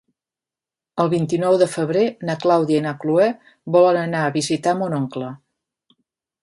El 1.03 1.11
vint-i-nou 1.13 1.57
de 1.63 1.67
febrer 1.73 2.05
na 2.29 2.37
Clàudia 2.45 2.81
i 2.81 2.85
na 2.87 2.95
Cloè 3.05 3.29
volen 3.77 4.01
anar 4.09 4.27
a 4.31 4.35
visitar 4.41 4.77
mon 4.81 5.01
oncle. 5.03 5.29